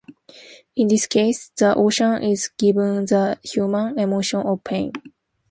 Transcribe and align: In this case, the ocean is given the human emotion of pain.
In 0.75 0.87
this 0.87 1.05
case, 1.05 1.51
the 1.57 1.75
ocean 1.75 2.23
is 2.23 2.47
given 2.57 3.05
the 3.05 3.37
human 3.43 3.99
emotion 3.99 4.39
of 4.39 4.63
pain. 4.63 4.93